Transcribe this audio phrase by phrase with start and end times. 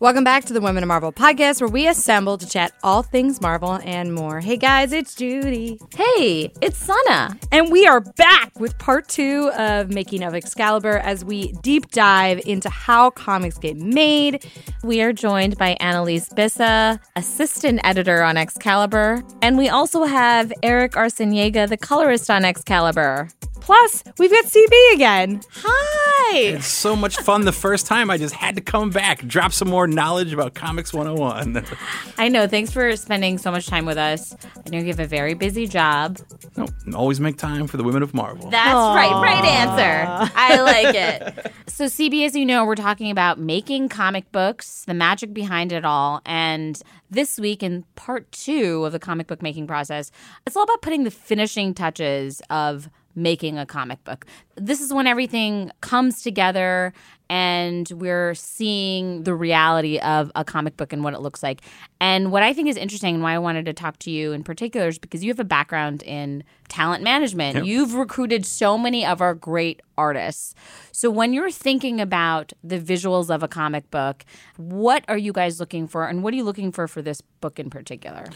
[0.00, 3.42] Welcome back to the Women of Marvel podcast, where we assemble to chat all things
[3.42, 4.40] Marvel and more.
[4.40, 5.78] Hey guys, it's Judy.
[5.94, 7.36] Hey, it's Sana.
[7.52, 12.40] And we are back with part two of Making of Excalibur as we deep dive
[12.46, 14.50] into how comics get made.
[14.82, 19.22] We are joined by Annalise Bissa, assistant editor on Excalibur.
[19.42, 23.28] And we also have Erick Arciniega, the colorist on Excalibur.
[23.60, 25.42] Plus, we've got CB again.
[25.52, 26.36] Hi.
[26.38, 28.10] It's so much fun the first time.
[28.10, 31.64] I just had to come back, drop some more knowledge about Comics 101.
[32.18, 32.46] I know.
[32.46, 34.34] Thanks for spending so much time with us.
[34.56, 36.18] I know you have a very busy job.
[36.56, 38.50] no, always make time for the women of Marvel.
[38.50, 39.12] That's right.
[39.22, 40.30] Right answer.
[40.34, 41.52] I like it.
[41.66, 45.84] So, CB, as you know, we're talking about making comic books, the magic behind it
[45.84, 46.20] all.
[46.26, 50.10] And this week, in part two of the comic book making process,
[50.46, 54.26] it's all about putting the finishing touches of making a comic book.
[54.56, 56.92] This is when everything comes together
[57.30, 61.60] and we're seeing the reality of a comic book and what it looks like.
[62.00, 64.42] And what I think is interesting and why I wanted to talk to you in
[64.42, 67.56] particular is because you have a background in talent management.
[67.56, 67.64] Yep.
[67.66, 70.56] You've recruited so many of our great artists.
[70.90, 74.24] So when you're thinking about the visuals of a comic book,
[74.56, 77.60] what are you guys looking for and what are you looking for for this book
[77.60, 78.26] in particular?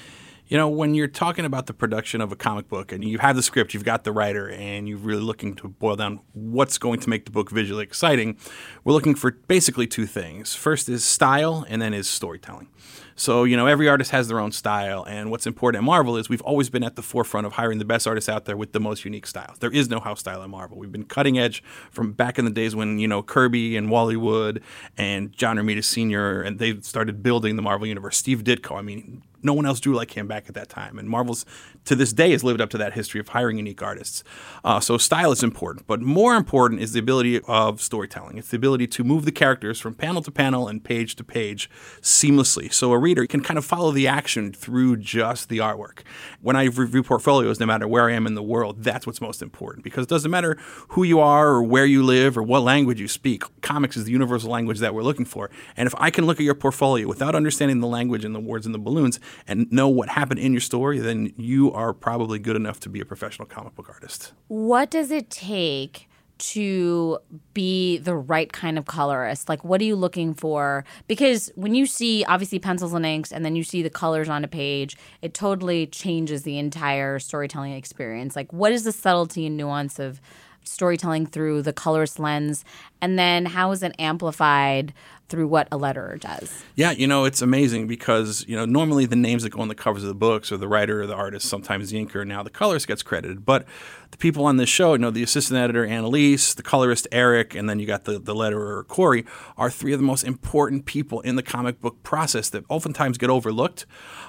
[0.47, 3.35] You know, when you're talking about the production of a comic book and you have
[3.35, 7.01] the script, you've got the writer, and you're really looking to boil down what's going
[7.01, 8.37] to make the book visually exciting,
[8.85, 10.55] we're looking for basically two things.
[10.55, 12.69] First is style, and then is storytelling.
[13.17, 16.29] So, you know, every artist has their own style, and what's important at Marvel is
[16.29, 18.81] we've always been at the forefront of hiring the best artists out there with the
[18.81, 19.59] most unique styles.
[19.61, 20.77] There is no house style at Marvel.
[20.77, 24.17] We've been cutting edge from back in the days when, you know, Kirby and Wally
[24.17, 24.63] Wood
[24.99, 26.43] and John Romita Sr.
[26.43, 28.19] and they started building the Marvel Universe.
[28.19, 30.99] Steve Ditko, I mean, no one else drew like him back at that time.
[30.99, 31.45] And Marvel's
[31.85, 34.25] to this day has lived up to that history of hiring unique artists.
[34.65, 38.39] Uh, so style is important, but more important is the ability of storytelling.
[38.39, 41.69] It's the ability to move the characters from panel to panel and page to page
[42.01, 42.73] seamlessly.
[42.73, 46.01] So a reader can kind of follow the action through just the artwork.
[46.41, 49.43] When I review portfolios, no matter where I am in the world, that's what's most
[49.43, 50.57] important because it doesn't matter
[50.89, 53.45] who you are or where you live or what language you speak.
[53.61, 55.51] Comics is the universal language that we're looking for.
[55.77, 58.67] And if I can look at your portfolio without understanding the language and the words
[58.67, 62.57] and the balloons and know what happened in your story, then you are probably good
[62.57, 64.33] enough to be a professional comic book artist.
[64.49, 67.19] What does it take to
[67.53, 69.49] be the right kind of colorist?
[69.49, 70.85] Like, what are you looking for?
[71.07, 74.45] Because when you see obviously pencils and inks and then you see the colors on
[74.45, 78.35] a page, it totally changes the entire storytelling experience.
[78.35, 80.21] Like, what is the subtlety and nuance of
[80.65, 82.65] storytelling through the colorist lens?
[83.05, 84.95] And then how is it amplified
[85.29, 86.65] through what a letterer does?
[86.75, 89.75] Yeah, you know, it's amazing because, you know, normally the names that go on the
[89.75, 92.49] covers of the books or the writer or the artist, sometimes the inker, now the
[92.49, 93.45] colorist gets credited.
[93.45, 93.67] But
[94.11, 97.69] the people on this show, you know, the assistant editor Annalise, the colorist Erick, and
[97.69, 99.25] then you got the, the letterer Cory,
[99.57, 103.29] are three of the most important people in the comic book process that oftentimes get
[103.29, 103.87] overlooked,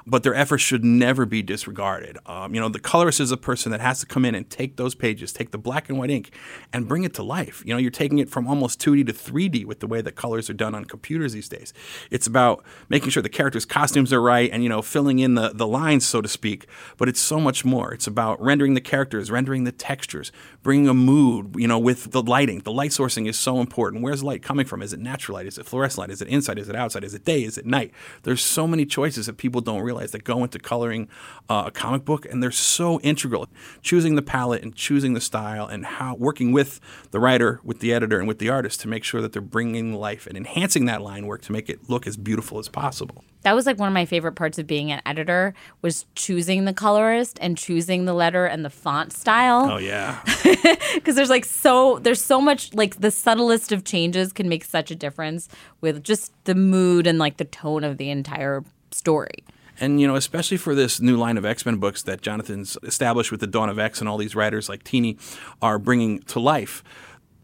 [0.07, 2.17] but their efforts should never be disregarded.
[2.25, 4.77] Um, you know, the colorist is a person that has to come in and take
[4.77, 6.33] those pages, take the black and white ink,
[6.73, 7.61] and bring it to life.
[7.63, 10.49] You know, you're taking it from almost 2D to 3D with the way that colors
[10.49, 11.73] are done on computers these days.
[12.09, 15.51] It's about making sure the characters' costumes are right and, you know, filling in the,
[15.53, 16.67] the lines, so to speak.
[16.97, 17.93] But it's so much more.
[17.93, 20.31] It's about rendering the characters, rendering the textures,
[20.63, 22.59] bringing a mood, you know, with the lighting.
[22.59, 24.03] The light sourcing is so important.
[24.03, 24.81] Where's light coming from?
[24.81, 25.47] Is it natural light?
[25.47, 26.09] Is it fluorescent light?
[26.11, 26.57] Is it inside?
[26.59, 27.03] Is it outside?
[27.03, 27.43] Is it day?
[27.43, 27.91] Is it night?
[28.23, 31.09] There's so many choices that people don't realize that go into coloring
[31.49, 33.47] uh, a comic book, and they're so integral.
[33.81, 36.79] Choosing the palette and choosing the style and how working with
[37.11, 39.93] the writer, with the editor, and with the artist to make sure that they're bringing
[39.93, 43.23] life and enhancing that line work to make it look as beautiful as possible.
[43.43, 46.73] That was like one of my favorite parts of being an editor was choosing the
[46.73, 49.69] colorist and choosing the letter and the font style.
[49.71, 50.21] Oh yeah.
[50.95, 54.89] because there's like so there's so much like the subtlest of changes can make such
[54.89, 55.47] a difference
[55.81, 59.43] with just the mood and like the tone of the entire story.
[59.79, 63.31] And you know, especially for this new line of X Men books that Jonathan's established
[63.31, 65.17] with the Dawn of X and all these writers like Tini
[65.61, 66.83] are bringing to life.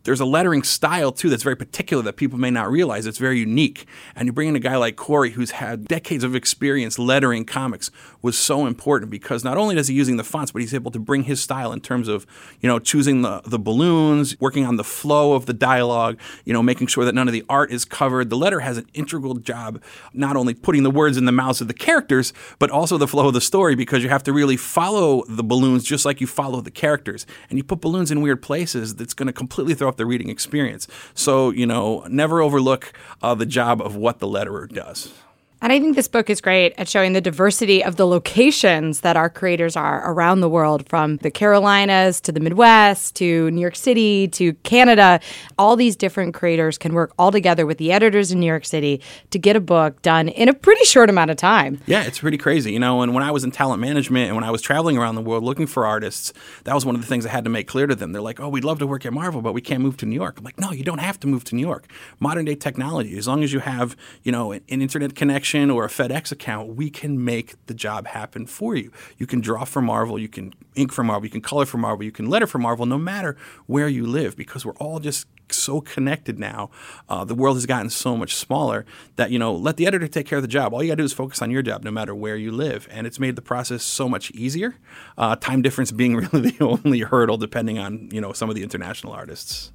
[0.03, 3.05] There's a lettering style too that's very particular that people may not realize.
[3.05, 3.85] It's very unique.
[4.15, 7.91] And you bring in a guy like Cory, who's had decades of experience lettering comics,
[8.21, 10.99] was so important because not only does he using the fonts, but he's able to
[10.99, 12.25] bring his style in terms of
[12.59, 16.63] you know choosing the the balloons, working on the flow of the dialogue, you know,
[16.63, 18.29] making sure that none of the art is covered.
[18.29, 19.81] The letter has an integral job,
[20.13, 23.27] not only putting the words in the mouths of the characters, but also the flow
[23.27, 26.61] of the story because you have to really follow the balloons just like you follow
[26.61, 27.25] the characters.
[27.49, 30.87] And you put balloons in weird places, that's going to completely throw the reading experience.
[31.13, 35.13] So you know, never overlook uh, the job of what the letterer does.
[35.63, 39.15] And I think this book is great at showing the diversity of the locations that
[39.15, 43.75] our creators are around the world, from the Carolinas to the Midwest to New York
[43.75, 45.19] City to Canada.
[45.59, 49.01] All these different creators can work all together with the editors in New York City
[49.29, 51.79] to get a book done in a pretty short amount of time.
[51.85, 52.73] Yeah, it's pretty crazy.
[52.73, 55.13] You know, and when I was in talent management and when I was traveling around
[55.13, 57.67] the world looking for artists, that was one of the things I had to make
[57.67, 58.13] clear to them.
[58.13, 60.15] They're like, oh, we'd love to work at Marvel, but we can't move to New
[60.15, 60.39] York.
[60.39, 61.85] I'm like, no, you don't have to move to New York.
[62.19, 65.89] Modern day technology, as long as you have, you know, an, internet connection or a
[65.89, 68.91] FedEx account, we can make the job happen for you.
[69.17, 72.03] You can draw for Marvel, you can ink for Marvel, you can color for Marvel,
[72.03, 75.81] you can letter for Marvel, no matter where you live, because we're all just so
[75.81, 76.69] connected now.
[77.09, 78.85] Uh, the world has gotten so much smaller
[79.17, 80.73] that, you know, let the editor take care of the job.
[80.73, 82.87] All you got to do is focus on your job no matter where you live.
[82.89, 84.75] And it's made the process so much easier.
[85.17, 88.63] Uh, time difference being really the only hurdle, depending on, you know, some of the
[88.63, 89.71] international artists.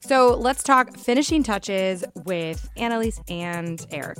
[0.00, 4.18] So let's talk finishing touches with Annalise and Erick.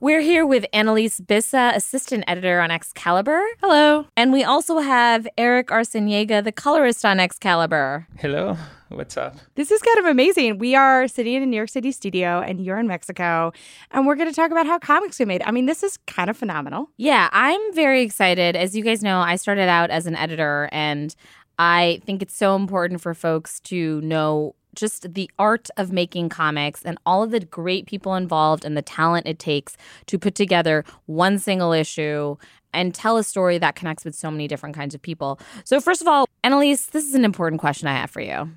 [0.00, 3.42] We're here with Annalise Bissa, assistant editor on Excalibur.
[3.60, 4.06] Hello.
[4.16, 8.06] And we also have Erick Arciniega, the colorist on Excalibur.
[8.18, 8.56] Hello.
[8.90, 9.36] What's up?
[9.54, 10.56] This is kind of amazing.
[10.58, 13.52] We are sitting in a New York City studio and you're in Mexico,
[13.90, 15.42] and we're going to talk about how comics get made.
[15.42, 16.88] I mean, this is kind of phenomenal.
[16.96, 18.56] Yeah, I'm very excited.
[18.56, 21.14] As you guys know, I started out as an editor and
[21.58, 26.82] I think it's so important for folks to know just the art of making comics
[26.84, 29.76] and all of the great people involved and the talent it takes
[30.06, 32.36] to put together one single issue
[32.72, 35.40] and tell a story that connects with so many different kinds of people.
[35.64, 38.50] So, first of all, Annalise, this is an important question I have for you.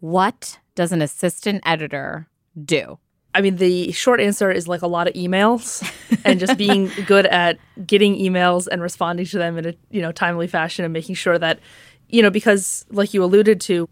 [0.00, 2.28] What does an assistant editor
[2.64, 2.98] do?
[3.34, 5.86] I mean, the short answer is like a lot of emails
[6.24, 10.12] and just being good at getting emails and responding to them in a you know
[10.12, 11.58] timely fashion and making sure that
[12.08, 13.88] you know, because like you alluded to,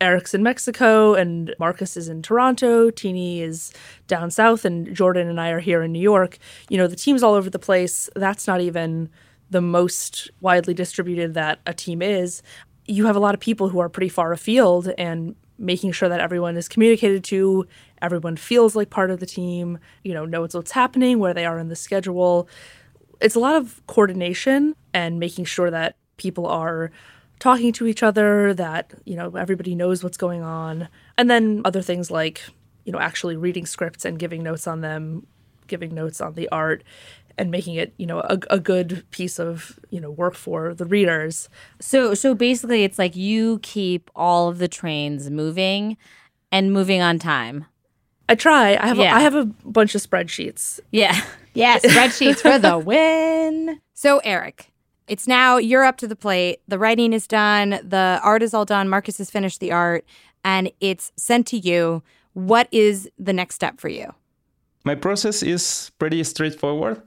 [0.00, 3.72] Eric's in Mexico and Marcus is in Toronto, Tini is
[4.06, 6.38] down south, and Jordan and I are here in New York.
[6.68, 8.08] You know, the team's all over the place.
[8.14, 9.10] That's not even
[9.50, 12.42] the most widely distributed that a team is.
[12.86, 16.20] You have a lot of people who are pretty far afield and making sure that
[16.20, 17.66] everyone is communicated to,
[18.00, 21.58] everyone feels like part of the team, you know, knows what's happening, where they are
[21.58, 22.48] in the schedule.
[23.20, 26.92] It's a lot of coordination and making sure that people are
[27.38, 30.88] talking to each other, that, you know, everybody knows what's going on.
[31.16, 32.42] And then other things like,
[32.84, 35.26] you know, actually reading scripts and giving notes on them,
[35.66, 36.82] giving notes on the art
[37.36, 40.84] and making it, you know, a, a good piece of, you know, work for the
[40.84, 41.48] readers.
[41.80, 45.96] So so basically it's like you keep all of the trains moving
[46.50, 47.66] and moving on time.
[48.28, 48.76] I try.
[48.76, 49.14] I have yeah.
[49.14, 50.80] a, I have a bunch of spreadsheets.
[50.90, 51.18] Yeah.
[51.54, 53.80] Yeah, spreadsheets for the win.
[53.94, 54.70] So Erick,
[55.08, 56.60] it's now you're up to the plate.
[56.68, 57.80] The writing is done.
[57.82, 58.88] The art is all done.
[58.88, 60.04] Marcus has finished the art
[60.44, 62.02] and it's sent to you.
[62.34, 64.14] What is the next step for you?
[64.84, 67.02] My process is pretty straightforward.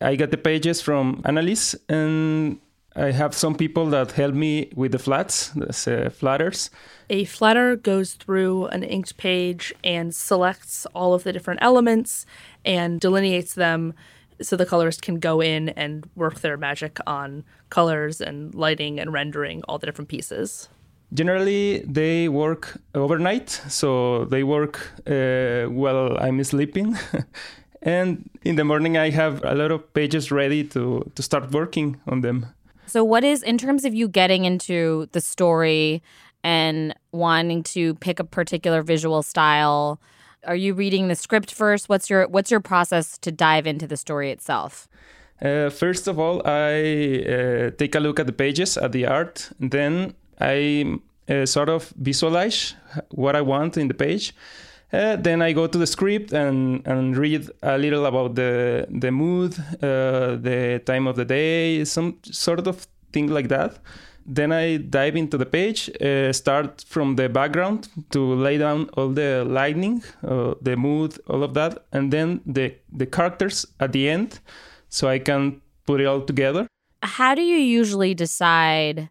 [0.00, 2.60] I get the pages from Annalise and
[2.94, 6.70] I have some people that help me with the flats, the uh, flatters.
[7.10, 12.26] A flatter goes through an inked page and selects all of the different elements
[12.64, 13.94] and delineates them
[14.40, 19.12] so the colorist can go in and work their magic on colors and lighting and
[19.12, 20.68] rendering all the different pieces.
[21.14, 26.98] Generally, they work overnight, so they work uh, while I'm sleeping.
[27.82, 31.98] and in the morning, I have a lot of pages ready to, to start working
[32.06, 32.46] on them.
[32.86, 36.02] So, what is, in terms of you getting into the story
[36.44, 40.00] and wanting to pick a particular visual style,
[40.46, 41.88] are you reading the script first?
[41.88, 44.88] What's your what's your process to dive into the story itself?
[45.40, 49.50] Uh, first of all, I uh, take a look at the pages, at the art.
[49.60, 52.74] Then I uh, sort of visualize
[53.10, 54.34] what I want in the page.
[54.92, 59.10] Uh, then I go to the script and, and read a little about the the
[59.10, 63.78] mood, uh, the time of the day, some sort of thing like that.
[64.30, 69.08] Then I dive into the page, uh, start from the background to lay down all
[69.08, 74.08] the lighting, uh, the mood, all of that, and then the the characters at the
[74.08, 74.40] end,
[74.90, 76.66] so I can put it all together.
[77.02, 79.08] How do you usually decide?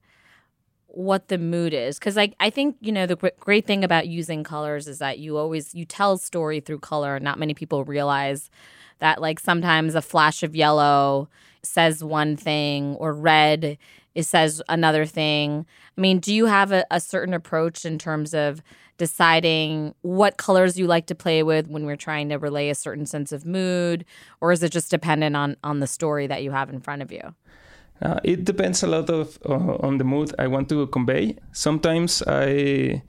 [0.97, 4.43] what the mood is because like i think you know the great thing about using
[4.43, 8.49] colors is that you always you tell story through color not many people realize
[8.97, 11.29] that like sometimes a flash of yellow
[11.61, 13.77] says one thing or red
[14.17, 15.63] it says another thing.
[15.95, 18.63] I mean, do you have a, a certain approach in terms of
[18.97, 23.05] deciding what colors you like to play with when we're trying to relay a certain
[23.05, 24.05] sense of mood,
[24.41, 27.11] or is it just dependent on on the story that you have in front of
[27.11, 27.35] you?
[28.01, 31.37] Uh, it depends a lot of uh, on the mood I want to convey.
[31.51, 33.03] Sometimes I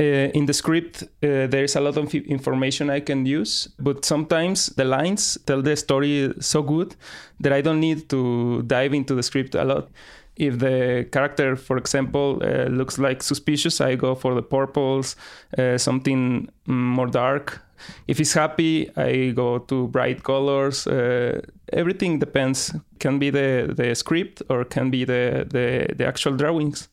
[0.00, 4.02] uh, in the script uh, there is a lot of information i can use but
[4.02, 6.96] sometimes the lines tell the story so good
[7.38, 9.90] that i don't need to dive into the script a lot
[10.36, 15.16] if the character for example uh, looks like suspicious i go for the purples
[15.58, 17.62] uh, something more dark
[18.08, 21.40] if he's happy i go to bright colors uh,
[21.72, 26.88] everything depends can be the, the script or can be the, the, the actual drawings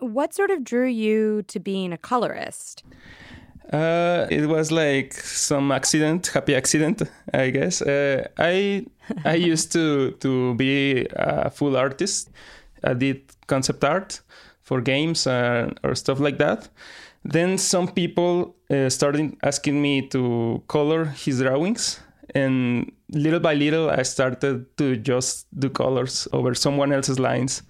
[0.00, 2.84] what sort of drew you to being a colorist?
[3.72, 7.82] Uh, it was like some accident, happy accident, I guess.
[7.82, 8.86] Uh, I
[9.24, 12.30] I used to to be a full artist.
[12.84, 14.20] I did concept art
[14.62, 16.68] for games uh, or stuff like that.
[17.24, 22.00] Then some people uh, started asking me to color his drawings,
[22.34, 27.62] and little by little, I started to just do colors over someone else's lines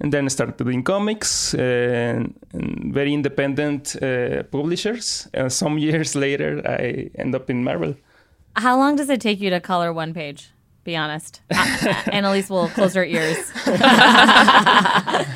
[0.00, 5.28] and then I started doing comics and, and very independent uh, publishers.
[5.34, 7.94] And some years later, I end up in Marvel.
[8.58, 10.50] How long does it take you to color one page?
[10.82, 11.42] Be honest.
[11.50, 13.38] uh, Annalise will close her ears.
[13.66, 15.32] uh,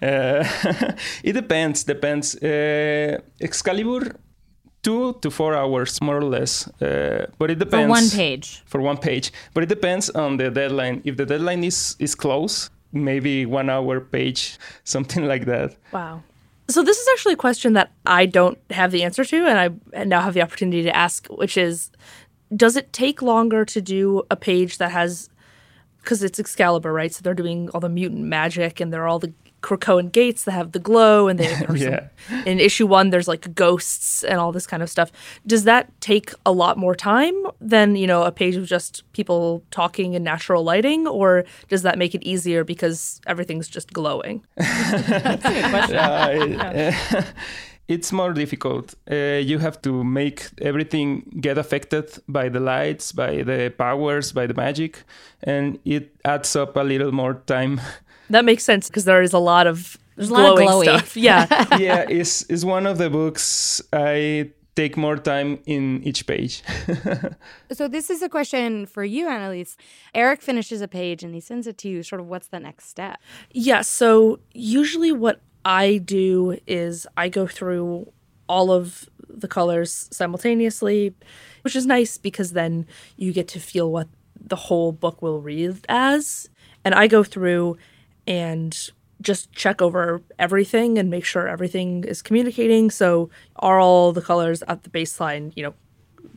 [1.24, 1.84] it depends.
[1.84, 2.36] Depends.
[2.36, 4.14] Uh, Excalibur,
[4.82, 6.68] two to four hours, more or less.
[6.80, 7.84] Uh, but it depends.
[7.84, 8.62] For one page.
[8.66, 9.32] For one page.
[9.52, 11.02] But it depends on the deadline.
[11.04, 15.76] If the deadline is is close, maybe one hour page, something like that.
[15.92, 16.22] Wow.
[16.68, 20.04] So this is actually a question that I don't have the answer to, and I
[20.04, 21.90] now have the opportunity to ask, which is,
[22.54, 25.30] does it take longer to do a page that has,
[26.02, 27.12] because it's Excalibur, right?
[27.12, 30.72] So they're doing all the mutant magic, and they're all the Krakoan gates that have
[30.72, 32.08] the glow, and they yeah.
[32.28, 35.12] Some, in issue one there's like ghosts and all this kind of stuff.
[35.46, 39.62] Does that take a lot more time than you know a page of just people
[39.70, 44.44] talking in natural lighting, or does that make it easier because everything's just glowing?
[44.56, 45.96] That's a good question.
[45.96, 47.22] Uh, uh,
[47.90, 48.94] it's more difficult.
[49.10, 54.46] Uh, you have to make everything get affected by the lights, by the powers, by
[54.46, 55.02] the magic,
[55.42, 57.80] and it adds up a little more time.
[58.30, 61.16] That makes sense because there is a lot of There's glowing a lot of stuff.
[61.16, 61.48] Yeah.
[61.78, 66.62] yeah, it's, it's one of the books I take more time in each page.
[67.72, 69.76] so this is a question for you, Annalise.
[70.14, 72.04] Erick finishes a page and he sends it to you.
[72.04, 73.18] Sort of what's the next step?
[73.50, 73.82] Yeah.
[73.82, 78.12] So usually what I do is I go through
[78.48, 81.14] all of the colors simultaneously,
[81.62, 82.86] which is nice because then
[83.16, 86.48] you get to feel what the whole book will read as.
[86.84, 87.76] And I go through
[88.26, 88.90] and
[89.20, 92.90] just check over everything and make sure everything is communicating.
[92.90, 95.74] So are all the colors at the baseline, you know,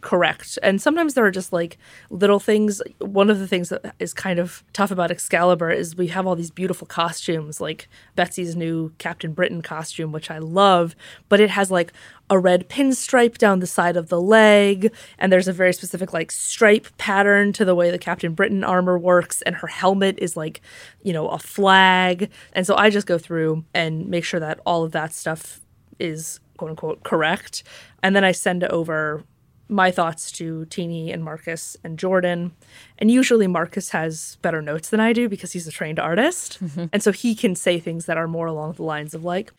[0.01, 0.59] correct.
[0.61, 1.77] And sometimes there are just like
[2.09, 2.81] little things.
[2.99, 6.35] One of the things that is kind of tough about Excalibur is we have all
[6.35, 10.95] these beautiful costumes, like Betsy's new Captain Britain costume, which I love,
[11.29, 11.93] but it has like
[12.29, 16.31] a red pinstripe down the side of the leg, and there's a very specific like
[16.31, 20.61] stripe pattern to the way the Captain Britain armor works, and her helmet is like,
[21.01, 22.29] you know, a flag.
[22.53, 25.61] And so I just go through and make sure that all of that stuff
[25.99, 27.63] is quote unquote correct.
[28.01, 29.23] And then I send over
[29.69, 32.51] my thoughts to Tini and Marcus and Jordan.
[32.97, 36.63] And usually Marcus has better notes than I do because he's a trained artist.
[36.63, 36.85] Mm-hmm.
[36.91, 39.51] And so he can say things that are more along the lines of like,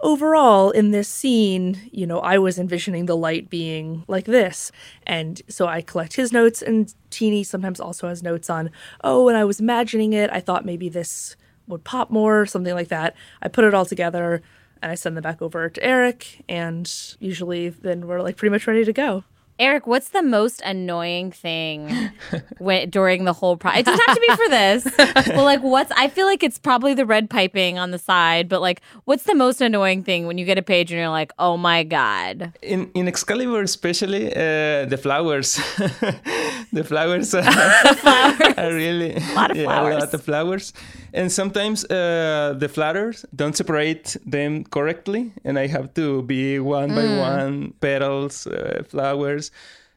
[0.00, 4.72] overall in this scene, you know, I was envisioning the light being like this.
[5.06, 8.70] And so I collect his notes and Tini sometimes also has notes on,
[9.02, 11.36] oh, when I was imagining it, I thought maybe this
[11.68, 13.14] would pop more, something like that.
[13.40, 14.42] I put it all together
[14.82, 18.66] and I send them back over to Erick, and usually then we're like pretty much
[18.66, 19.24] ready to go.
[19.62, 22.10] Erick, what's the most annoying thing
[22.58, 23.78] when, during the whole process?
[23.80, 25.28] It doesn't have to be for this.
[25.36, 25.92] well, like, what's?
[25.92, 28.48] I feel like it's probably the red piping on the side.
[28.48, 31.30] But like, what's the most annoying thing when you get a page and you're like,
[31.38, 32.52] oh my god?
[32.60, 35.54] In in Excalibur, especially uh, the flowers.
[36.72, 37.42] the flowers, are,
[37.96, 38.58] flowers.
[38.58, 39.94] are really a lot of yeah, flowers.
[39.94, 40.72] A lot of flowers,
[41.14, 46.90] and sometimes uh, the flowers don't separate them correctly, and I have to be one
[46.90, 46.96] mm.
[46.96, 49.51] by one petals, uh, flowers,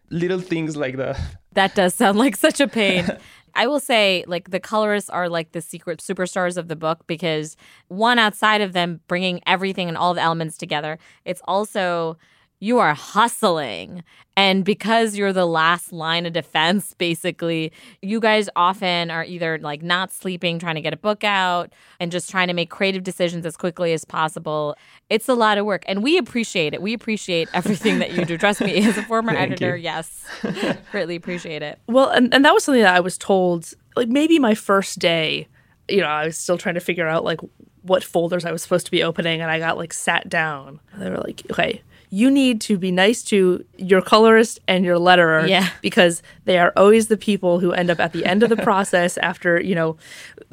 [0.10, 1.20] little things like that.
[1.54, 3.10] That does sound like such a pain.
[3.56, 7.56] I will say, like, the colorists are like the secret superstars of the book because
[7.88, 12.18] one, outside of them bringing everything and all the elements together, it's also
[12.66, 14.04] you are hustling.
[14.36, 19.84] And because you're the last line of defense, basically, you guys often are either like
[19.84, 23.46] not sleeping, trying to get a book out, and just trying to make creative decisions
[23.46, 24.76] as quickly as possible.
[25.12, 26.82] It's a lot of work, and we appreciate it.
[26.82, 28.36] We appreciate everything that you do.
[28.38, 29.84] Trust me, as a former editor, you.
[29.84, 30.26] yes,
[30.92, 31.80] greatly appreciate it.
[31.88, 35.48] Well, and, and that was something that I was told like maybe my first day,
[35.88, 37.40] you know, I was still trying to figure out like
[37.84, 40.80] what folders I was supposed to be opening, and I got like sat down.
[40.98, 41.84] They were like, okay.
[42.16, 45.68] You need to be nice to your colorist and your letterer Yeah.
[45.82, 49.18] because they are always the people who end up at the end of the process
[49.18, 49.98] after, you know,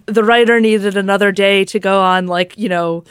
[0.06, 3.04] the writer needed another day to go on like, you know,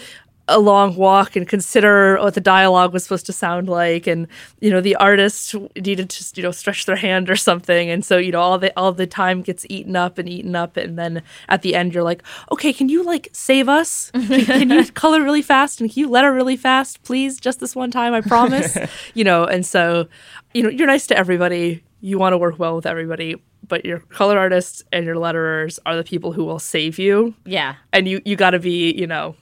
[0.51, 4.07] a long walk and consider what the dialogue was supposed to sound like.
[4.07, 4.27] And
[4.59, 7.89] you know the artist needed to you know stretch their hand or something.
[7.89, 10.77] And so you know all the all the time gets eaten up and eaten up.
[10.77, 14.11] And then at the end you're like okay can you like save us?
[14.11, 15.81] Can, can you color really fast?
[15.81, 17.39] And can you letter really fast please?
[17.39, 18.77] Just this one time i promise.
[19.13, 20.07] You know and so
[20.53, 21.83] you know you're nice to everybody.
[22.01, 23.35] You want to work well with everybody
[23.67, 27.33] but your color artists and your letterers are the people who will save you.
[27.45, 27.75] Yeah.
[27.93, 29.35] and you you got to be you know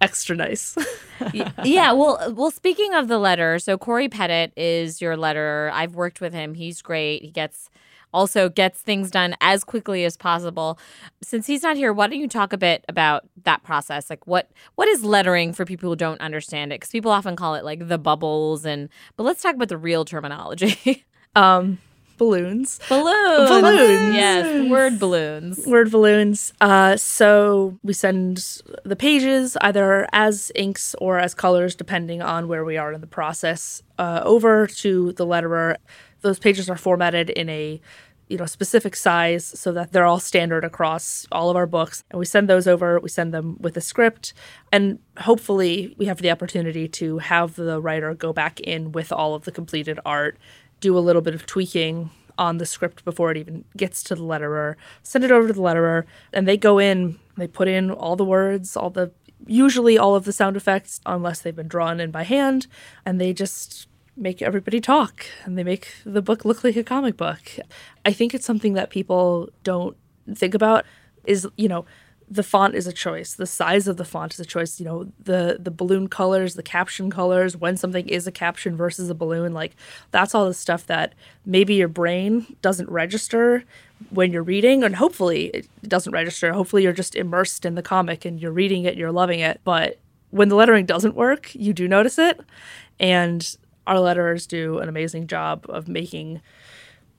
[0.00, 0.76] extra nice
[1.64, 2.50] yeah, well, well.
[2.50, 5.70] Speaking of the letter, so Cory Petit is your letter.
[5.74, 6.54] I've worked with him.
[6.54, 7.22] He's great.
[7.22, 7.70] He gets
[8.12, 10.78] also gets things done as quickly as possible.
[11.22, 14.10] Since he's not here, why don't you talk a bit about that process?
[14.10, 16.80] Like what what is lettering for people who don't understand it?
[16.80, 20.04] Because people often call it like the bubbles, and but let's talk about the real
[20.04, 21.04] terminology.
[21.36, 21.78] um
[22.20, 22.78] balloons.
[22.88, 24.14] Balloons, Balloons.
[24.14, 25.66] yes, word balloons.
[25.66, 26.52] word balloons.
[26.60, 28.30] Uh so we send
[28.84, 33.14] the pages either as inks or as colors depending on where we are in the
[33.20, 35.76] process uh, over to the letterer.
[36.20, 37.80] Those pages are formatted in a
[38.30, 41.96] you know specific size so that they're all standard across all of our books.
[42.10, 44.32] And we send those over we send them with a script
[44.70, 44.84] and
[45.28, 49.42] hopefully we have the opportunity to have the writer go back in with all of
[49.46, 50.34] the completed art
[50.80, 54.22] do a little bit of tweaking on the script before it even gets to the
[54.22, 58.16] letterer send it over to the letterer and they go in they put in all
[58.16, 59.10] the words all the
[59.46, 62.66] usually all of the sound effects unless they've been drawn in by hand
[63.04, 67.16] and they just make everybody talk and they make the book look like a comic
[67.16, 67.40] book.
[68.04, 69.96] I think it's something that people don't
[70.34, 70.84] think about
[71.24, 71.86] is, you know,
[72.30, 73.34] the font is a choice.
[73.34, 74.78] The size of the font is a choice.
[74.78, 79.10] You know, the the balloon colors, the caption colors, when something is a caption versus
[79.10, 79.74] a balloon, like
[80.12, 81.14] that's all the stuff that
[81.44, 83.64] maybe your brain doesn't register
[84.10, 86.52] when you're reading and hopefully it doesn't register.
[86.52, 89.60] Hopefully you're just immersed in the comic and you're reading it, you're loving it.
[89.64, 89.98] But
[90.30, 92.40] when the lettering doesn't work, you do notice it.
[93.00, 96.40] And our letterers do an amazing job of making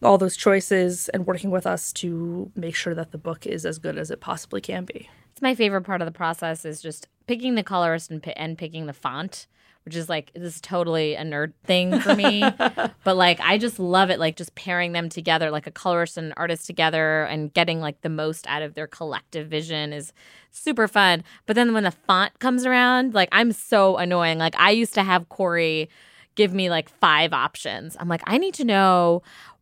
[0.04, 3.80] all those choices and working with us to make sure that the book is as
[3.80, 5.10] good as it possibly can be.
[5.32, 8.58] It's my favorite part of the process is just picking the colorist and, pi- and
[8.58, 9.48] picking the font,
[9.86, 12.42] which is like this is totally a nerd thing for me.
[13.04, 16.28] but like I just love it, like just pairing them together, like a colorist and
[16.28, 20.14] an artist together, and getting like the most out of their collective vision is
[20.52, 21.24] super fun.
[21.46, 24.38] But then when the font comes around, like I'm so annoying.
[24.38, 25.90] Like I used to have Cory
[26.36, 27.98] give me like five options.
[28.00, 29.22] I'm like, I need to know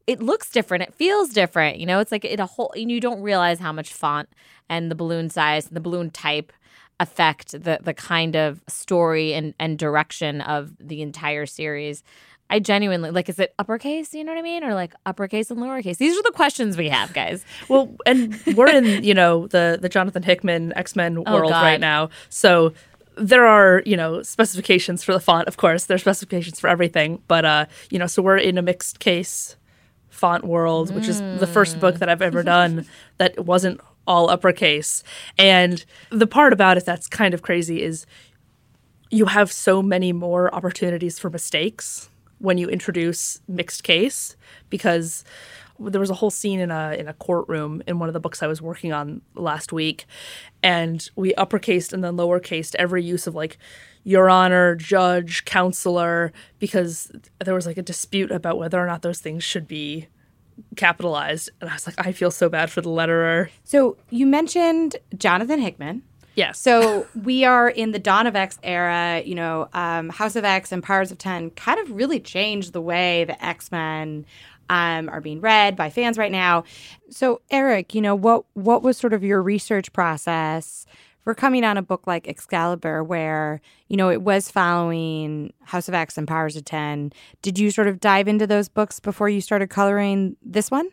[0.09, 0.81] it looks different.
[0.83, 1.77] It feels different.
[1.77, 2.73] You know, it's like it a whole.
[2.75, 4.27] And you don't realize how much font
[4.67, 6.51] and the balloon size and the balloon type
[6.99, 12.03] affect the the kind of story and and direction of the entire series.
[12.49, 13.29] I genuinely like.
[13.29, 14.15] Is it uppercase?
[14.15, 15.97] You know what I mean, or like uppercase and lowercase?
[15.97, 17.45] These are the questions we have, guys.
[17.69, 21.61] Well, and we're in, you know, the the Jonathan Hickman X-Men Oh, world God.
[21.61, 22.09] right now.
[22.29, 22.73] So
[23.15, 25.85] there are, you know, specifications for the font, of course.
[25.85, 29.55] There's specifications for everything, but uh, you know, so we're in a mixed case
[30.19, 32.89] font world, which is the first book that I've ever done hmm.
[33.17, 35.03] that wasn't all uppercase.
[35.37, 38.05] And the part about it that's kind of crazy is
[39.11, 44.35] you have so many more opportunities for mistakes when you introduce mixed case
[44.69, 45.23] because
[45.79, 48.43] there was a whole scene in a in a courtroom in one of the books
[48.43, 50.05] I was working on last week
[50.61, 53.57] and we uppercased and then lowercased every use of like
[54.03, 57.11] your honor judge counselor because
[57.43, 60.07] there was like a dispute about whether or not those things should be
[60.75, 64.97] capitalized and I was like I feel so bad for the letterer So you mentioned
[65.17, 66.03] Jonathan Hickman.
[66.35, 69.21] yes So we are in the Dawn of X era.
[69.25, 72.81] You know, um, House of X and Powers of Ten kind of really changed the
[72.81, 74.25] way the X Men
[74.69, 76.63] um, are being read by fans right now.
[77.09, 80.85] So Erick, you know what what was sort of your research process
[81.23, 85.93] for coming on a book like Excalibur, where you know it was following House of
[85.93, 87.11] X and Powers of Ten?
[87.41, 90.89] Did you sort of dive into those books before you started coloring this one?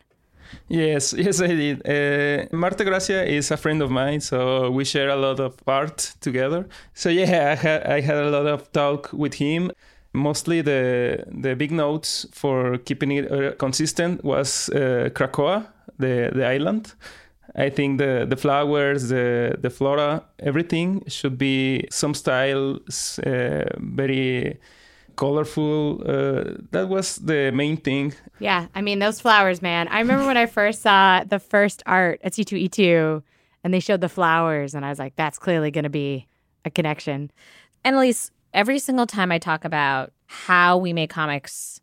[0.68, 1.86] Yes, yes, I did.
[1.86, 6.14] Uh, Marte Gracia is a friend of mine, so we share a lot of art
[6.20, 6.68] together.
[6.94, 9.70] So yeah, I had I had a lot of talk with him.
[10.16, 15.66] Mostly the the big notes for keeping it uh, consistent was uh, Krakoa,
[15.98, 16.94] the the island.
[17.54, 22.78] I think the the flowers, the the flora, everything should be some style
[23.26, 24.58] uh, very
[25.16, 26.02] colorful.
[26.04, 28.14] Uh, that was the main thing.
[28.38, 29.88] Yeah, I mean those flowers, man.
[29.88, 33.22] I remember when I first saw the first art at C2E2
[33.64, 36.26] and they showed the flowers and I was like that's clearly going to be
[36.64, 37.30] a connection.
[37.84, 41.80] Annalise, every single time I talk about how we make comics,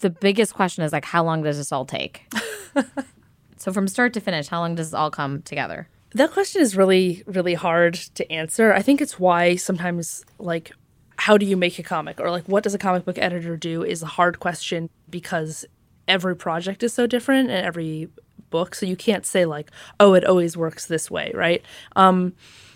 [0.00, 2.30] the biggest question is like how long does this all take?
[3.56, 5.88] so from start to finish, how long does this all come together?
[6.14, 8.72] That question is really, really hard to answer.
[8.72, 10.72] I think it's why sometimes, like,
[11.16, 13.82] how do you make a comic or like what does a comic book editor do
[13.82, 15.64] is a hard question because
[16.06, 18.08] every project is so different and every
[18.50, 18.74] book.
[18.74, 21.62] So you can't say, like, oh, it always works this way, right?
[21.96, 22.34] Um,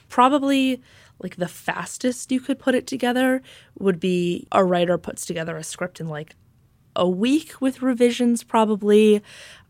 [0.08, 0.82] probably
[1.22, 3.42] like the fastest you could put it together
[3.78, 6.34] would be a writer puts together a script in like
[6.96, 9.22] a week with revisions, probably.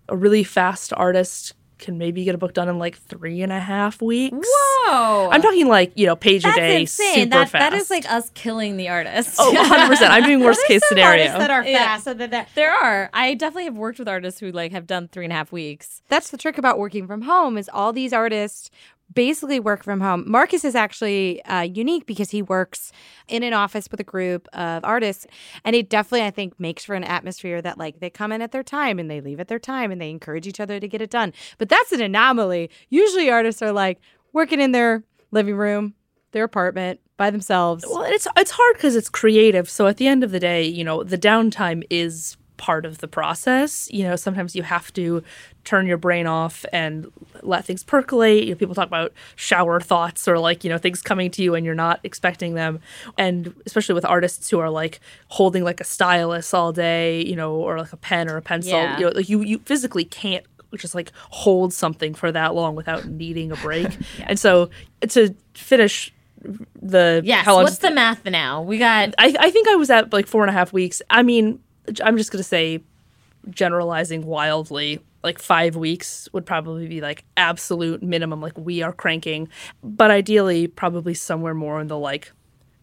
[0.08, 3.58] A really fast artist can maybe get a book done in like three and a
[3.58, 4.36] half weeks.
[4.48, 5.30] Whoa.
[5.32, 7.14] I'm talking like, you know, page That's a day, insane.
[7.14, 7.70] super That, fast.
[7.70, 9.34] that is like us killing the artist.
[9.38, 10.08] Oh, 100%.
[10.08, 11.22] I'm doing worst case scenario.
[11.32, 11.78] Artists that are Yeah.
[11.78, 13.10] fast so that, that There are.
[13.12, 16.02] I definitely have worked with artists who like have done three and a half weeks.
[16.08, 18.70] that's the trick about working from home is all these artists
[19.12, 20.24] basically work from home.
[20.26, 22.92] Marcus is actually uh, unique because he works
[23.28, 25.26] in an office with a group of artists.
[25.64, 28.52] And it definitely i think makes for an atmosphere that like they come in at
[28.52, 31.02] their time and they leave at their time and they encourage each other to get
[31.02, 31.32] it done.
[31.58, 32.70] But that's an anomaly.
[32.88, 34.00] Usually artists are like
[34.32, 35.94] working in their living room
[36.32, 37.84] their apartment by themselves.
[37.88, 39.70] Well, it's it's hard because it's creative.
[39.70, 43.08] So at the end of the day, you know, the downtime is part of the
[43.08, 43.88] process.
[43.92, 45.22] You know, sometimes you have to
[45.64, 47.10] turn your brain off and
[47.42, 48.44] let things percolate.
[48.44, 51.56] You know, people talk about shower thoughts or like, you know, things coming to you
[51.56, 52.78] and you're not expecting them.
[53.18, 57.52] And especially with artists who are like holding like a stylus all day, you know,
[57.56, 58.96] or like a pen or a pencil, Yeah.
[58.98, 60.44] you know, like you you physically can't
[60.76, 63.88] just like hold something for that long without needing a break.
[64.28, 64.70] And so
[65.08, 66.12] to finish
[66.80, 67.44] the Yes.
[67.44, 68.62] how long What's the math now?
[68.62, 71.02] We got I, I think I was at like four and a half weeks.
[71.10, 71.58] I mean,
[72.02, 72.82] I'm just gonna say,
[73.50, 78.40] generalizing wildly, like five weeks would probably be like absolute minimum.
[78.40, 79.48] Like we are cranking,
[79.82, 82.32] but ideally, probably somewhere more in the like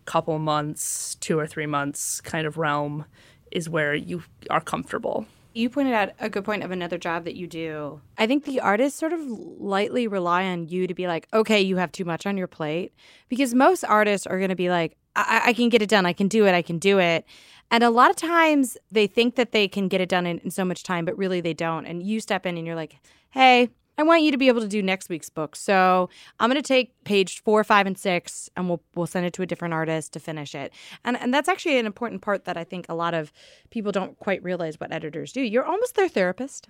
[0.06, 3.06] couple months, two or three months kind of realm
[3.52, 5.26] is where you are comfortable.
[5.60, 8.00] You pointed out a good point of another job that you do.
[8.18, 11.76] I think the artists sort of lightly rely on you to be like, okay, you
[11.76, 12.94] have too much on your plate.
[13.28, 16.06] Because most artists are going to be like, I-, I can get it done.
[16.06, 16.56] I can do it.
[16.56, 17.26] I can do it.
[17.72, 20.50] And a lot of times they think that they can get it done in, in
[20.50, 21.86] so much time, but really they don't.
[21.86, 22.96] And you step in and you're like,
[23.32, 23.70] hey,
[24.00, 25.58] I want you to be able to do next week's book.
[25.58, 26.10] So
[26.40, 29.42] I'm going to take page four, five, and six, and we'll we'll send it to
[29.42, 30.72] a different artist to finish it.
[31.04, 33.34] And and that's actually an important part that I think a lot of
[33.72, 35.42] people don't quite realize what editors do.
[35.42, 36.70] You're almost their therapist.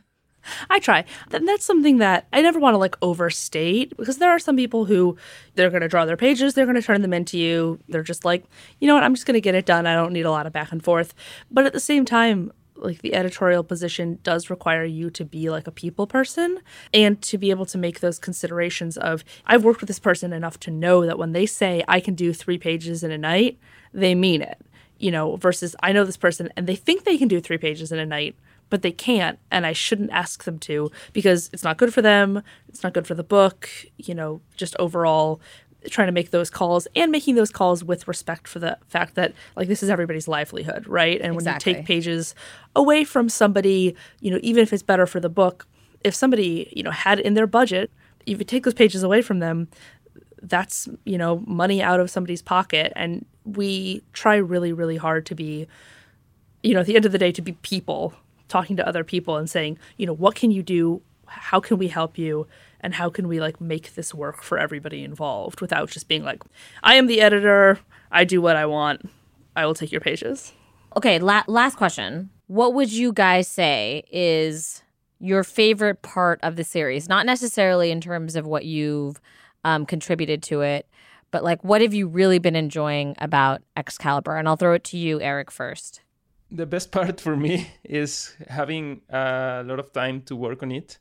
[0.69, 1.05] I try.
[1.31, 4.85] And that's something that I never want to like overstate because there are some people
[4.85, 5.17] who
[5.53, 7.79] they're going to draw their pages, they're going to turn them into you.
[7.89, 8.45] They're just like,
[8.79, 9.85] you know what, I'm just going to get it done.
[9.85, 11.13] I don't need a lot of back and forth.
[11.51, 15.67] But at the same time, like the editorial position does require you to be like
[15.67, 16.59] a people person
[16.93, 20.59] and to be able to make those considerations of I've worked with this person enough
[20.61, 23.59] to know that when they say I can do 3 pages in a night,
[23.93, 24.59] they mean it.
[24.97, 27.91] You know, versus I know this person and they think they can do 3 pages
[27.91, 28.35] in a night,
[28.69, 32.43] but they can't and I shouldn't ask them to because it's not good for them,
[32.67, 35.39] it's not good for the book, you know, just overall
[35.89, 39.33] trying to make those calls and making those calls with respect for the fact that
[39.55, 41.21] like this is everybody's livelihood, right?
[41.21, 41.71] And when Exactly.
[41.71, 42.35] you take pages
[42.75, 45.67] away from somebody, you know, even if it's better for the book,
[46.03, 47.91] if somebody, you know, had it in their budget,
[48.25, 49.67] if you take those pages away from them,
[50.41, 55.35] that's, you know, money out of somebody's pocket and we try really really hard to
[55.35, 55.67] be
[56.63, 58.13] you know, at the end of the day, to be people,
[58.47, 61.01] talking to other people and saying, you know, what can you do?
[61.25, 62.47] How can we help you?
[62.81, 66.43] And how can we like make this work for everybody involved without just being like,
[66.83, 67.79] I am the editor.
[68.11, 69.09] I do what I want.
[69.55, 70.53] I will take your pages.
[70.95, 72.29] Okay, la- last question.
[72.47, 74.81] What would you guys say is
[75.19, 77.09] your favorite part of the series?
[77.09, 79.19] Not necessarily in terms of what you've
[79.63, 80.87] um, contributed to it,
[81.31, 84.35] but like what have you really been enjoying about Excalibur?
[84.35, 86.01] And I'll throw it to you, Erick, first.
[86.49, 90.97] The best part for me is having a lot of time to work on it.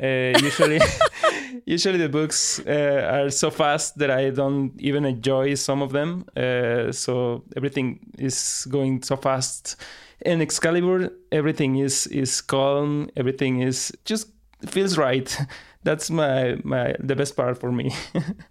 [0.00, 0.80] Uh, usually,
[1.66, 6.24] usually the books uh, are so fast that I don't even enjoy some of them.
[6.36, 9.76] Uh, so everything is going so fast.
[10.20, 13.10] In Excalibur, everything is is calm.
[13.16, 14.28] Everything is just
[14.66, 15.36] feels right.
[15.84, 17.94] That's my my the best part for me.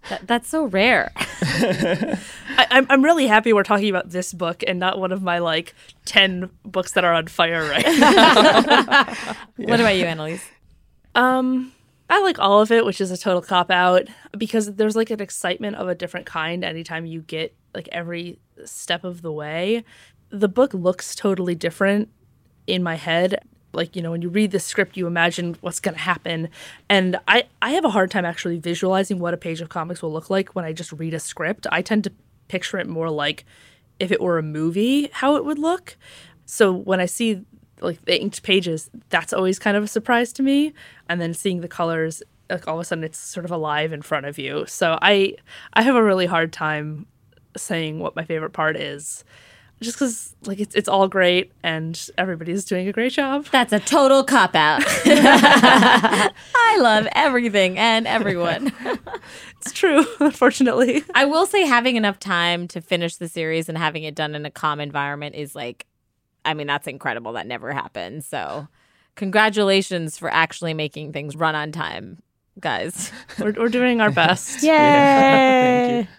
[0.08, 1.10] That, that's so rare.
[1.16, 5.38] I, I'm, I'm really happy we're talking about this book and not one of my
[5.40, 9.04] like 10 books that are on fire right now.
[9.56, 10.44] What about you, Annalise?
[11.14, 11.72] Um,
[12.10, 15.20] I like all of it, which is a total cop out because there's like an
[15.20, 19.84] excitement of a different kind anytime you get like every step of the way.
[20.30, 22.08] the book looks totally different
[22.66, 23.38] in my head.
[23.72, 26.48] Like, you know, when you read the script, you imagine what's going to happen.
[26.88, 30.12] And I, I have a hard time actually visualizing what a page of comics will
[30.12, 31.66] look like when I just read a script.
[31.72, 32.12] I tend to
[32.48, 33.44] picture it more like
[34.00, 35.96] if it were a movie, how it would look.
[36.46, 37.42] So when I see
[37.80, 40.72] like the inked pages, that's always kind of a surprise to me.
[41.08, 44.02] And then seeing the colors, like all of a sudden it's sort of alive in
[44.02, 44.64] front of you.
[44.66, 45.36] So I
[45.74, 47.06] I have a really hard time
[47.56, 49.24] saying what my favorite part is.
[49.80, 53.46] Just because like it's it's all great and everybody's doing a great job.
[53.50, 54.82] That's a total cop out.
[54.86, 58.72] I love everything and everyone.
[59.60, 61.02] It's true, unfortunately.
[61.14, 64.44] I will say having enough time to finish the series and having it done in
[64.44, 65.86] a calm environment is like
[66.44, 67.32] I mean that's incredible.
[67.34, 68.26] That never happens.
[68.26, 68.68] So
[69.16, 72.18] congratulations for actually making things run on time,
[72.60, 73.10] guys.
[73.38, 74.62] We're we're doing our best.
[74.62, 74.70] Yay!
[74.70, 76.14] Thank you.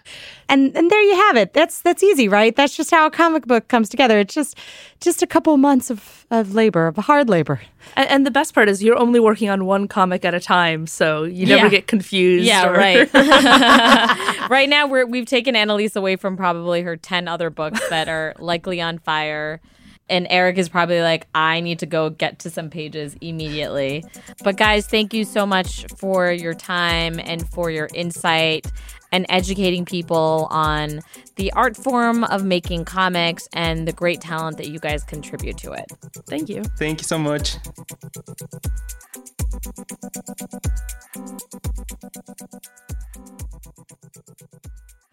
[0.48, 1.52] And and there you have it.
[1.54, 2.54] That's that's easy, right?
[2.54, 4.18] That's just how a comic book comes together.
[4.20, 4.56] It's just
[5.00, 7.60] just a couple months of, of labor, of hard labor.
[7.96, 10.86] And, and the best part is you're only working on one comic at a time,
[10.86, 11.70] so you never Yeah.
[11.70, 12.46] get confused.
[12.46, 13.12] Yeah, or- right.
[14.50, 18.32] right now, we're we've taken Annalise away from probably her ten other books that are
[18.38, 19.60] likely on fire,
[20.08, 24.04] and Erick is probably like, I need to go get to some pages immediately.
[24.42, 28.70] But guys, thank you so much for your time and for your insight
[29.12, 31.00] and educating people on
[31.36, 35.72] the art form of making comics and the great talent that you guys contribute to
[35.72, 35.86] it.
[36.26, 36.62] Thank you.
[36.78, 37.56] Thank you so much.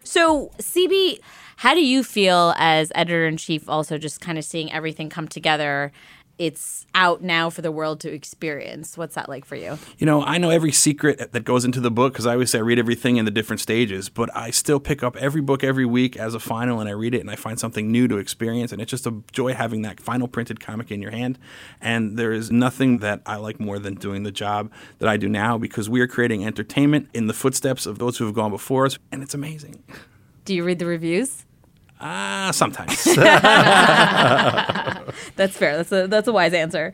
[0.04, 1.18] So, CB,
[1.56, 5.28] how do you feel as editor in chief, also just kind of seeing everything come
[5.28, 5.92] together?
[6.36, 8.98] It's out now for the world to experience.
[8.98, 9.78] What's that like for you?
[9.98, 12.58] You know, I know every secret that goes into the book because I always say
[12.58, 15.84] I read everything in the different stages, but I still pick up every book every
[15.84, 18.72] week as a final and I read it and I find something new to experience.
[18.72, 21.38] And it's just a joy having that final printed comic in your hand.
[21.80, 25.28] And there is nothing that I like more than doing the job that I do
[25.28, 28.86] now because we are creating entertainment in the footsteps of those who have gone before
[28.86, 28.98] us.
[29.12, 29.84] And it's amazing.
[30.44, 31.46] Do you read the reviews?
[32.06, 33.02] Ah, sometimes.
[35.36, 35.78] That's fair.
[35.78, 36.92] That's a that's a wise answer.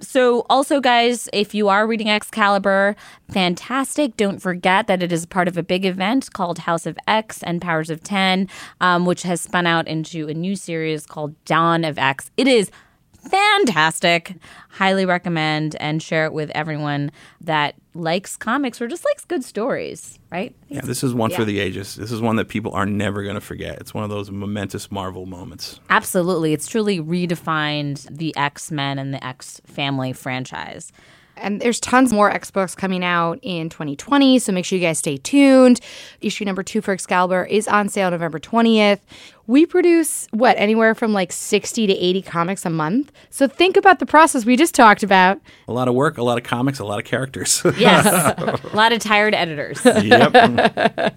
[0.00, 2.94] So, also, guys, if you are reading Excalibur,
[3.30, 4.16] fantastic.
[4.16, 7.60] Don't forget that it is part of a big event called House of X and
[7.60, 8.48] Powers of 10,
[8.80, 12.30] um, which has spun out into a new series called Dawn of X.
[12.36, 12.70] It is
[13.18, 14.34] fantastic.
[14.70, 20.18] Highly recommend and share it with everyone that likes comics or just likes good stories,
[20.30, 20.54] right?
[20.68, 21.36] yeah, this is one Yeah.
[21.38, 21.96] for the ages.
[21.96, 23.78] This is one that people are never going to forget.
[23.80, 25.80] It's one of those momentous Marvel moments.
[25.90, 26.52] Absolutely.
[26.52, 30.92] It's truly redefined the X Men and the X family franchise.
[31.40, 34.98] And there's tons more X books coming out in 2020, so make sure you guys
[34.98, 35.80] stay tuned.
[36.20, 39.00] Issue number two for Excalibur is on sale November 20th.
[39.46, 43.10] We produce what, anywhere from like 60 to 80 comics a month.
[43.30, 45.40] So think about the process we just talked about.
[45.68, 47.62] A lot of work, a lot of comics, a lot of characters.
[47.78, 48.04] Yes.
[48.06, 49.82] a lot of tired editors.
[49.84, 50.34] yep.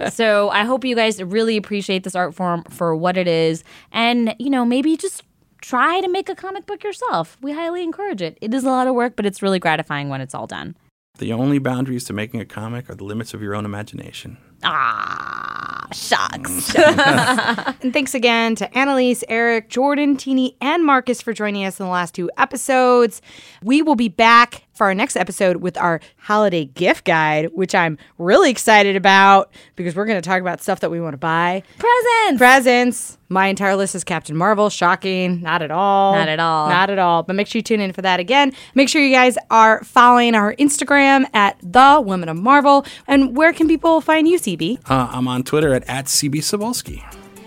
[0.14, 3.64] So I hope you guys really appreciate this art form for what it is.
[3.92, 5.24] And, you know, maybe just
[5.62, 7.38] try to make a comic book yourself.
[7.42, 8.38] We highly encourage it.
[8.42, 10.76] It is a lot of work, but it's really gratifying when it's all done.
[11.18, 14.38] The only boundaries to making a comic are the limits of your own imagination.
[14.64, 16.76] Ah, shucks.
[17.84, 21.92] And thanks again to Annalise, Erick, Jordan, Tini, and Marcus for joining us in the
[21.92, 23.22] last two episodes.
[23.64, 27.98] We will be back for our next episode with our holiday gift guide, which I'm
[28.18, 31.64] really excited about because we're going to talk about stuff that we want to buy.
[31.78, 32.38] Presents.
[32.38, 33.18] Presents.
[33.30, 34.70] My entire list is Captain Marvel.
[34.70, 35.42] Shocking.
[35.42, 36.14] Not at all.
[36.16, 36.70] Not at all.
[36.70, 37.24] Not at all.
[37.24, 38.54] But make sure you tune in for that again.
[38.76, 42.86] Make sure you guys are following our Instagram at The Women of Marvel.
[43.08, 44.90] And where can people find you, CB?
[44.90, 47.04] Uh, I'm on Twitter at, at CB Cebulski.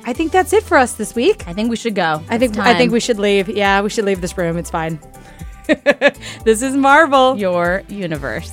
[0.07, 1.49] I think that's it for us this week.
[1.49, 2.23] I think we should go.
[2.29, 3.49] I think I think we should leave.
[3.49, 4.59] Yeah, we should leave this room.
[4.59, 4.99] It's fine.
[6.45, 7.39] this is Marvel.
[7.39, 8.53] your universe.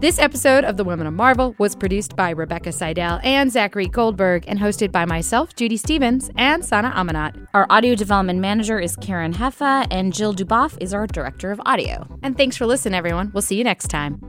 [0.00, 4.44] This episode of The Women of Marvel was produced by Rebecca Seidel and Zachary Goldberg
[4.46, 7.48] and hosted by myself, Judy Stevens, and Sana Amanat.
[7.52, 12.06] Our audio development manager is Karen Heffa, and Jill Duboff is our director of audio.
[12.22, 13.32] And thanks for listening, everyone.
[13.34, 14.20] We'll see you next time.